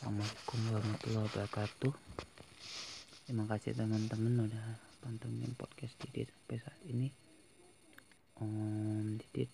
[0.00, 1.92] Assalamualaikum warahmatullahi wabarakatuh.
[3.28, 4.66] Terima kasih teman-teman udah
[5.04, 7.12] pantengin podcast Didit sampai saat ini.
[8.40, 9.52] Om Didit.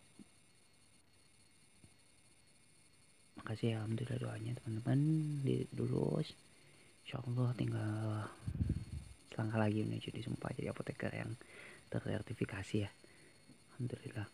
[3.42, 5.00] Makasih ya Alhamdulillah doanya teman-teman.
[5.42, 6.30] Didit lulus.
[7.02, 8.30] Insya Allah tinggal
[9.34, 11.34] selangkah lagi menuju disumpah jadi apoteker yang
[11.90, 12.90] tersertifikasi ya.
[13.74, 14.30] Alhamdulillah.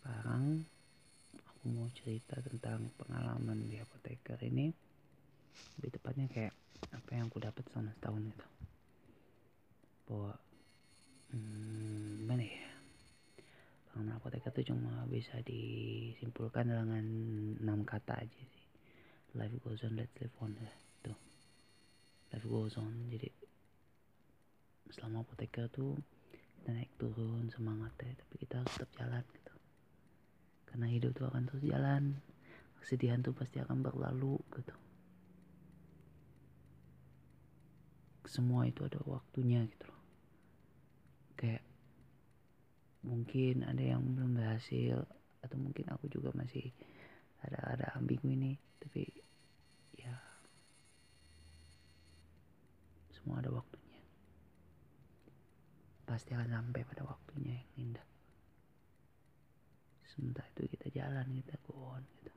[0.00, 0.64] Sekarang
[1.64, 4.68] aku mau cerita tentang pengalaman di apoteker ini.
[5.80, 6.52] Lebih tepatnya kayak
[6.92, 8.46] apa yang aku dapat selama setahun itu.
[10.04, 10.36] Bahwa
[11.32, 12.68] hmm, gimana ya?
[13.88, 17.00] Pengalaman apoteker itu cuma bisa disimpulkan dengan
[17.64, 18.64] enam kata aja sih.
[19.32, 20.68] Life goes on let's live on ya
[21.00, 21.16] tuh
[22.28, 23.32] life goes on jadi
[24.92, 25.96] selama apoteker tuh
[26.60, 29.24] kita naik turun semangatnya tapi kita harus tetap jalan.
[29.32, 29.43] gitu
[30.74, 32.18] karena hidup tuh akan terus jalan.
[32.82, 34.74] Kesedihan tuh pasti akan berlalu gitu.
[38.26, 40.02] Semua itu ada waktunya gitu loh.
[41.38, 41.62] Kayak
[43.06, 45.06] mungkin ada yang belum berhasil
[45.46, 46.74] atau mungkin aku juga masih
[47.46, 48.58] ada ada ambigu ini.
[48.82, 49.06] Tapi
[49.94, 50.18] ya
[53.14, 54.02] semua ada waktunya.
[56.02, 58.13] Pasti akan sampai pada waktunya yang indah
[60.14, 62.32] sementara itu kita jalan kita go on gitu.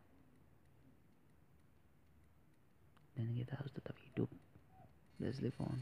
[3.18, 4.30] Dan kita harus tetap hidup.
[5.22, 5.80] Let's live on.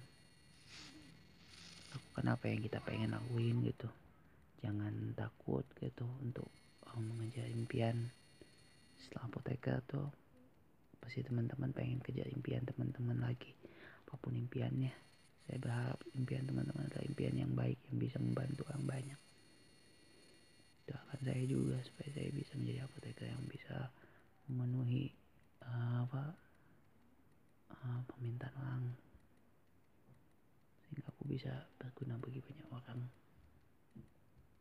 [1.92, 3.88] Lakukan apa yang kita pengen lakuin gitu.
[4.64, 6.48] Jangan takut gitu untuk
[6.88, 8.12] oh, mengejar impian.
[9.00, 10.08] Setelah apoteker tuh
[11.00, 13.52] pasti teman-teman pengen kejar impian teman-teman lagi.
[14.08, 14.92] Apa pun impiannya.
[15.48, 19.20] Saya berharap impian teman-teman adalah impian yang baik yang bisa membantu orang banyak
[20.86, 23.90] doakan saya juga supaya saya bisa menjadi apoteker yang bisa
[24.46, 25.10] memenuhi
[25.66, 26.24] uh, apa
[27.74, 28.84] uh, permintaan orang.
[30.86, 33.02] Sehingga aku bisa berguna bagi banyak orang.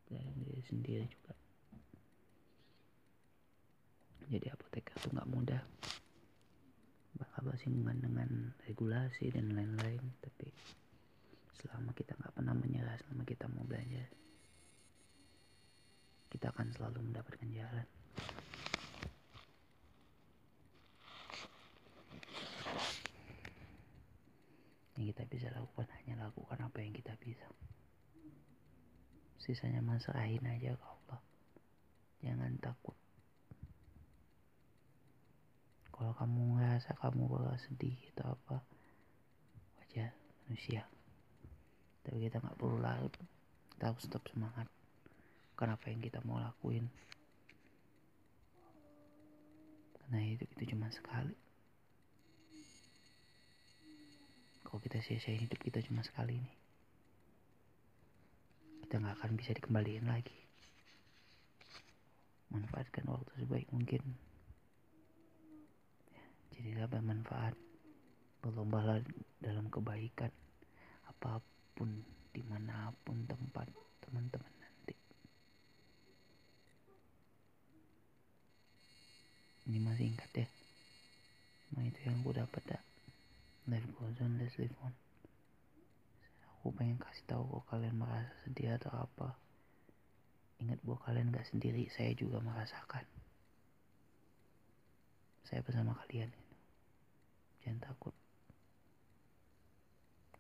[0.08, 1.34] Dan diri sendiri juga.
[4.24, 5.62] Jadi apoteker itu nggak mudah.
[7.14, 8.30] Bakal bersinggungan dengan
[8.64, 10.00] regulasi dan lain-lain.
[10.24, 10.48] Tapi
[11.60, 14.04] selama kita nggak pernah menyerah selama kita mau belajar
[16.44, 17.86] kita akan selalu mendapatkan jalan.
[24.92, 27.48] Yang kita bisa lakukan hanya lakukan apa yang kita bisa.
[29.40, 31.20] Sisanya masrahin aja ke Allah.
[32.20, 32.96] Jangan takut.
[35.96, 38.60] Kalau kamu ngerasa kamu bakal sedih atau apa,
[39.80, 40.12] wajar
[40.44, 40.84] manusia.
[42.04, 43.16] Tapi kita nggak perlu larut.
[43.72, 44.68] Kita harus tetap semangat
[45.54, 46.90] bukan apa yang kita mau lakuin.
[50.02, 51.38] Karena hidup itu cuma sekali.
[54.66, 56.64] Kalau kita sia-siain hidup kita cuma sekali ini
[58.94, 60.38] kita nggak akan bisa dikembaliin lagi.
[62.54, 63.98] Manfaatkan waktu sebaik mungkin.
[66.14, 66.22] Ya,
[66.54, 67.58] jadilah bermanfaat.
[68.38, 69.02] Berlombalah
[69.42, 70.30] dalam kebaikan.
[71.10, 71.42] Apa
[71.74, 73.66] pun di mana pun tempat
[73.98, 74.53] teman-teman
[79.68, 80.48] ini masih singkat ya.
[81.74, 82.80] Nah itu yang gue dapat ya
[83.64, 84.92] life goes on let's live on
[86.64, 89.36] aku pengen kasih tahu kok kalian merasa sedih atau apa.
[90.64, 93.04] Ingat bahwa kalian gak sendiri saya juga merasakan.
[95.44, 96.32] Saya bersama kalian.
[97.60, 98.16] Jangan takut.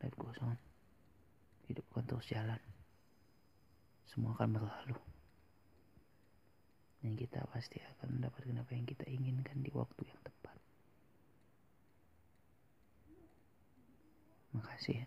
[0.00, 0.56] Life goes on
[1.68, 2.60] hidup akan terus jalan.
[4.08, 4.96] Semua akan berlalu.
[7.04, 10.56] Dan kita pasti akan mendapatkan apa yang kita inginkan di waktu yang tepat.
[14.52, 15.06] Makasih ya.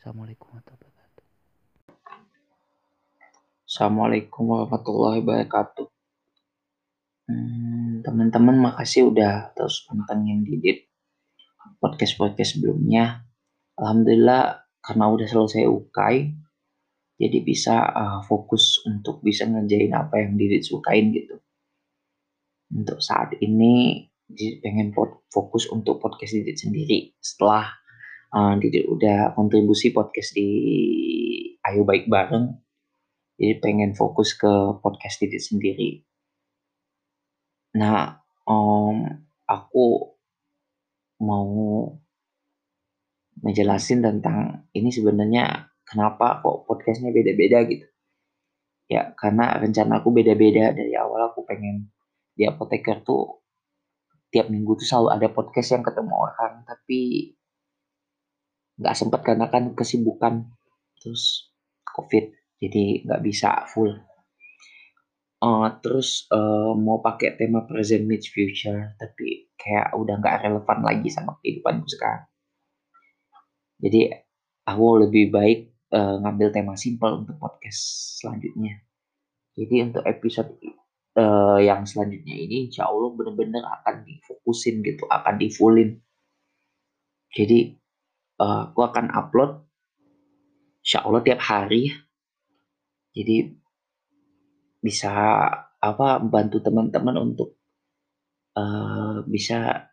[0.00, 1.26] Assalamualaikum warahmatullahi wabarakatuh.
[3.68, 5.86] Assalamualaikum warahmatullahi wabarakatuh.
[7.28, 10.88] Hmm, teman-teman makasih udah terus pantengin Didit
[11.84, 13.28] podcast-podcast sebelumnya.
[13.76, 16.32] Alhamdulillah karena udah selesai UKAI,
[17.16, 21.40] jadi bisa uh, fokus untuk bisa ngerjain apa yang diri sukain gitu.
[22.72, 24.04] Untuk saat ini
[24.60, 24.92] pengen
[25.32, 27.14] fokus untuk podcast Didit sendiri.
[27.16, 27.72] Setelah
[28.36, 30.50] uh, Didit udah kontribusi podcast di
[31.64, 32.66] Ayo Baik Bareng
[33.36, 34.48] jadi pengen fokus ke
[34.80, 36.04] podcast Didit sendiri.
[37.76, 38.16] Nah
[38.48, 39.04] um,
[39.44, 40.16] aku
[41.20, 41.48] mau
[43.44, 47.86] ngejelasin tentang ini sebenarnya kenapa kok podcastnya beda-beda gitu.
[48.90, 50.74] Ya karena rencana aku beda-beda.
[50.74, 51.90] Dari awal aku pengen
[52.36, 53.46] di apoteker tuh
[54.34, 57.32] tiap minggu tuh selalu ada podcast yang ketemu orang tapi
[58.76, 60.52] nggak sempat karena kan kesibukan
[61.00, 61.48] terus
[61.88, 62.28] covid
[62.60, 63.92] jadi nggak bisa full.
[65.36, 71.08] Uh, terus uh, mau pakai tema present meets future tapi kayak udah nggak relevan lagi
[71.12, 72.24] sama kehidupanku sekarang.
[73.76, 74.08] Jadi
[74.64, 78.86] aku lebih baik uh, ngambil tema simple untuk podcast selanjutnya
[79.56, 80.52] jadi untuk episode
[81.16, 85.96] uh, yang selanjutnya ini insya Allah bener-bener akan difokusin gitu, akan di fullin.
[87.32, 87.72] Jadi
[88.40, 89.64] uh, aku akan upload
[90.84, 91.88] insya Allah tiap hari.
[93.16, 93.48] Jadi
[94.84, 95.10] bisa
[95.80, 97.56] apa bantu teman-teman untuk
[98.60, 99.88] uh, bisa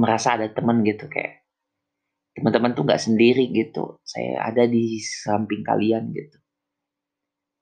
[0.00, 1.39] merasa ada teman gitu kayak
[2.34, 3.98] teman-teman tuh nggak sendiri gitu.
[4.06, 6.38] Saya ada di samping kalian gitu.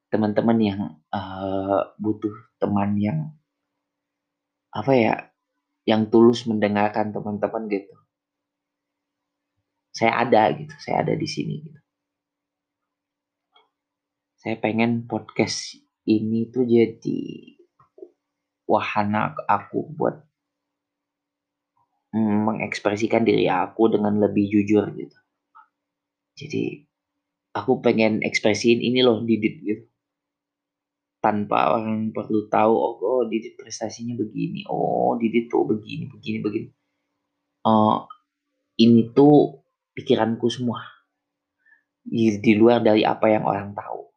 [0.09, 0.81] Teman-teman yang
[1.13, 3.33] uh, butuh teman yang
[4.73, 5.15] apa ya
[5.89, 7.95] yang tulus mendengarkan teman-teman gitu.
[9.93, 11.81] Saya ada gitu saya ada di sini gitu.
[14.39, 15.75] Saya pengen podcast
[16.07, 17.21] ini tuh jadi
[18.69, 20.28] wahana aku buat
[22.19, 25.19] mengekspresikan diri aku dengan lebih jujur gitu.
[26.39, 26.87] Jadi
[27.55, 29.85] aku pengen ekspresiin ini loh didit gitu.
[31.19, 36.69] Tanpa orang perlu tahu oh, oh Didit prestasinya begini oh Didit tuh begini begini begini.
[37.67, 38.07] Uh,
[38.79, 39.67] ini tuh
[39.99, 40.79] pikiranku semua.
[42.09, 44.09] Di, di luar dari apa yang orang tahu.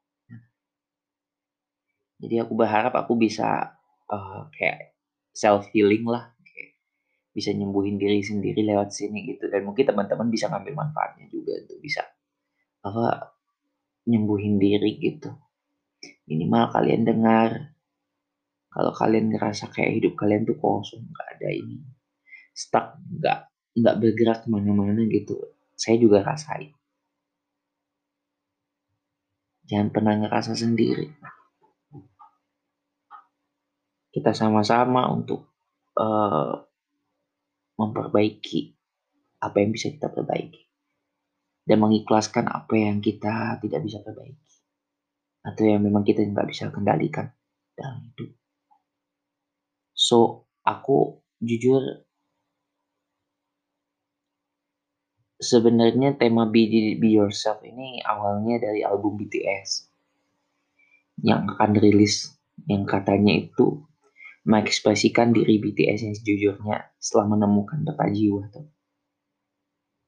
[2.21, 3.73] Jadi aku berharap aku bisa
[4.07, 4.93] uh, kayak
[5.33, 6.29] self healing lah
[7.31, 9.47] bisa nyembuhin diri sendiri lewat sini gitu.
[9.47, 12.03] Dan mungkin teman-teman bisa ngambil manfaatnya juga untuk bisa
[12.83, 13.35] apa
[14.07, 15.31] nyembuhin diri gitu.
[16.27, 17.49] Minimal kalian dengar
[18.71, 21.83] kalau kalian ngerasa kayak hidup kalian tuh kosong nggak ada ini
[22.55, 25.35] stuck nggak nggak bergerak ke mana-mana gitu
[25.81, 26.69] saya juga rasain.
[29.65, 31.09] Jangan pernah ngerasa sendiri.
[34.11, 35.47] Kita sama-sama untuk
[35.97, 36.53] uh,
[37.81, 38.77] memperbaiki
[39.41, 40.61] apa yang bisa kita perbaiki.
[41.61, 44.53] Dan mengikhlaskan apa yang kita tidak bisa perbaiki.
[45.41, 47.33] Atau yang memang kita nggak bisa kendalikan
[47.73, 48.29] dalam hidup.
[49.97, 52.05] So, aku jujur
[55.41, 56.69] sebenarnya tema Be,
[57.01, 59.89] Be Yourself ini awalnya dari album BTS
[61.25, 62.37] yang akan rilis
[62.69, 63.81] yang katanya itu
[64.41, 68.67] mengekspresikan diri BTS yang sejujurnya setelah menemukan peta jiwa tuh.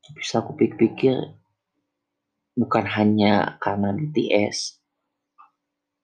[0.03, 1.15] Tapi setelah aku pikir-pikir
[2.53, 4.77] bukan hanya karena BTS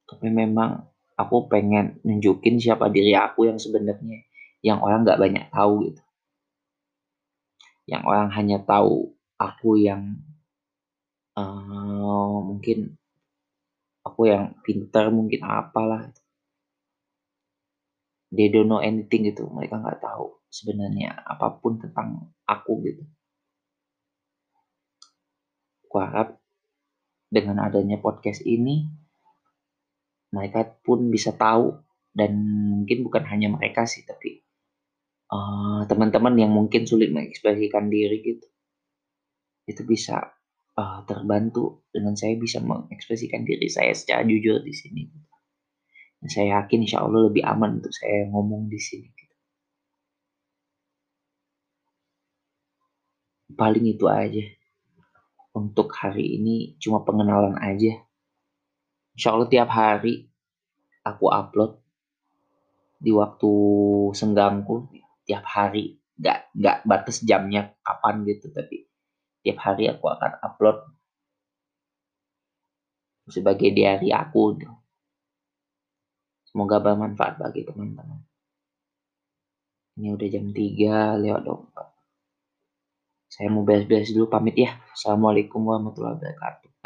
[0.09, 4.25] tapi memang aku pengen nunjukin siapa diri aku yang sebenarnya
[4.65, 6.03] yang orang nggak banyak tahu gitu
[7.85, 10.17] yang orang hanya tahu aku yang
[11.37, 12.97] uh, mungkin
[14.01, 16.09] aku yang pintar mungkin apalah
[18.39, 23.03] they don't know anything gitu mereka nggak tahu sebenarnya apa pun tentang aku gitu
[25.83, 26.39] aku harap
[27.27, 28.88] dengan adanya podcast ini
[30.31, 31.75] mereka pun bisa tahu
[32.15, 32.39] dan
[32.71, 34.39] mungkin bukan hanya mereka sih tapi
[35.35, 38.47] uh, teman-teman yang mungkin sulit mengekspresikan diri gitu
[39.68, 40.40] itu bisa
[40.80, 45.06] uh, terbantu dengan saya bisa mengekspresikan diri saya secara jujur di sini.
[45.06, 45.29] Dan
[46.28, 49.07] saya yakin insya Allah lebih aman untuk saya ngomong di sini.
[49.07, 49.35] Gitu.
[53.56, 54.44] Paling itu aja.
[55.56, 58.04] Untuk hari ini cuma pengenalan aja.
[59.16, 60.28] Insya Allah tiap hari
[61.07, 61.80] aku upload
[62.99, 63.52] di waktu
[64.11, 64.92] senggangku
[65.23, 68.83] tiap hari nggak nggak batas jamnya kapan gitu tapi
[69.40, 70.78] tiap hari aku akan upload
[73.31, 74.59] sebagai diary aku
[76.49, 78.25] semoga bermanfaat bagi teman-teman.
[80.01, 81.69] Ini udah jam 3 lewat dong
[83.29, 84.73] saya mau beres-beres dulu pamit ya.
[84.91, 86.69] Assalamualaikum warahmatullahi wabarakatuh